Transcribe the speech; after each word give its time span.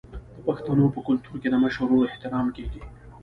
د 0.35 0.37
پښتنو 0.47 0.85
په 0.95 0.99
کلتور 1.07 1.35
کې 1.41 1.49
د 1.51 1.55
مشر 1.63 1.81
ورور 1.83 2.03
احترام 2.07 2.47
کیږي. 2.55 2.81